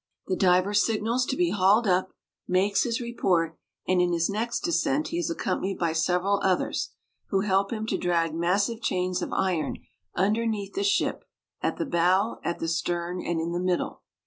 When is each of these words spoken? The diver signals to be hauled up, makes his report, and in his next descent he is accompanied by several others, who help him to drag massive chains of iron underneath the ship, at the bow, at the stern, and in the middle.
The 0.25 0.35
diver 0.35 0.73
signals 0.73 1.27
to 1.27 1.35
be 1.35 1.51
hauled 1.51 1.85
up, 1.85 2.11
makes 2.47 2.85
his 2.85 2.99
report, 2.99 3.55
and 3.87 4.01
in 4.01 4.13
his 4.13 4.31
next 4.31 4.61
descent 4.61 5.09
he 5.09 5.19
is 5.19 5.29
accompanied 5.29 5.77
by 5.77 5.93
several 5.93 6.39
others, 6.41 6.93
who 7.27 7.41
help 7.41 7.69
him 7.71 7.85
to 7.85 7.99
drag 7.99 8.33
massive 8.33 8.81
chains 8.81 9.21
of 9.21 9.31
iron 9.31 9.77
underneath 10.15 10.73
the 10.73 10.83
ship, 10.83 11.23
at 11.61 11.77
the 11.77 11.85
bow, 11.85 12.39
at 12.43 12.57
the 12.57 12.67
stern, 12.67 13.21
and 13.23 13.39
in 13.39 13.51
the 13.51 13.59
middle. 13.59 14.01